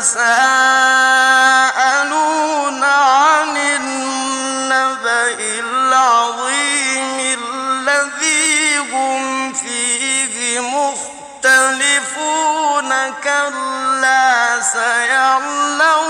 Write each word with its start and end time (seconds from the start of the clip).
يتساءلون 0.00 0.40
عن 2.84 3.56
النبأ 3.56 5.38
العظيم 5.60 7.38
الذي 7.42 8.78
هم 8.78 9.52
فيه 9.52 10.60
مختلفون 10.60 11.90
كلا 13.24 14.60
سيعلمون 14.60 16.08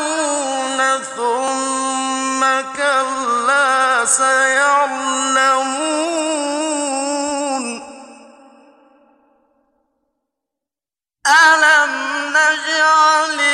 ثم 1.17 2.41
كلا 2.77 4.05
سيعلمون 4.05 5.51
ألم 11.27 11.93
نجعل 12.31 13.50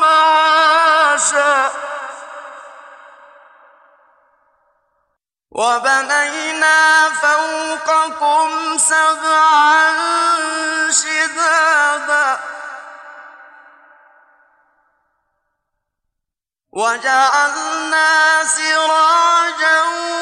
معاشا 0.00 1.72
وبنينا 5.50 7.08
فوقكم 7.08 8.78
سبعا 8.78 9.92
شدادا 10.90 12.38
وجعلنا 16.72 18.44
سراجا 18.44 20.17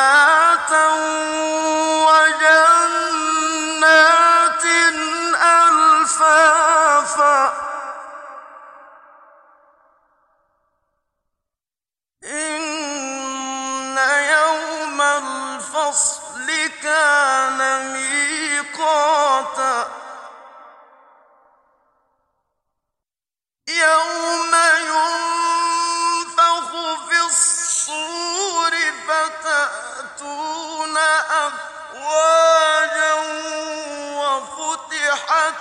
صلاة 0.00 0.72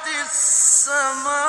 السماوات 0.09 1.48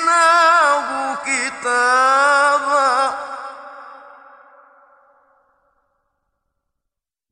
كتابا. 1.15 2.93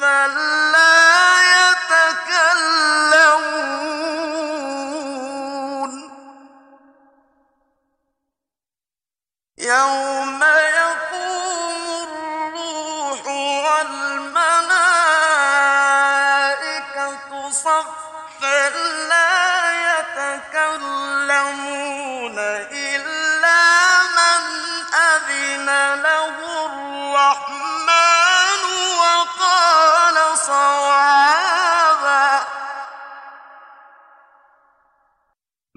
فلا 0.00 0.79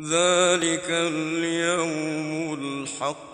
ذلك 0.03 0.89
اليوم 0.89 2.53
الحق. 2.53 3.33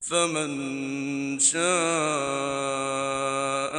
فمن 0.00 1.38
شاء 1.38 1.60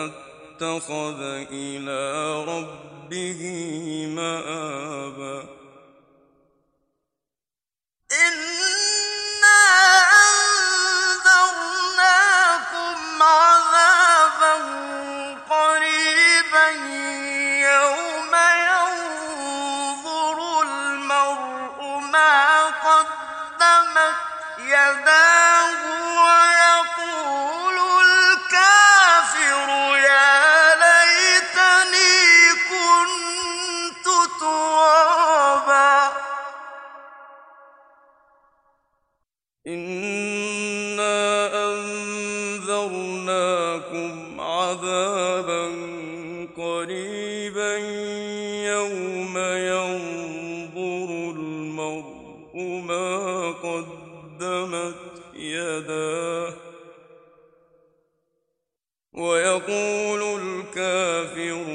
اتخذ 0.05 1.21
إلى 1.51 2.01
ربه 2.45 3.41
مآبا. 4.15 5.60
الأرض 51.91 52.55
ما 52.87 53.51
قدمت 53.51 54.95
يداه. 55.35 56.53
ويقول 59.13 60.41
الكافر 60.41 61.70